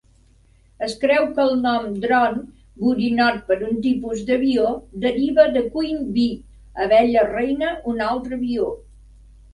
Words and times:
Es 0.85 0.93
creu 1.01 1.27
que 1.35 1.43
el 1.49 1.51
nom 1.65 1.83
"drone" 2.05 2.39
(borinot, 2.85 3.37
per 3.51 3.57
un 3.67 3.77
tipus 3.83 4.23
d'avió) 4.31 4.71
deriva 5.05 5.45
de 5.59 5.63
"Queen 5.77 6.03
Bee" 6.17 6.43
(abella 6.87 7.27
reina, 7.31 7.73
un 7.93 8.05
altre 8.11 8.41
avió). 8.43 8.73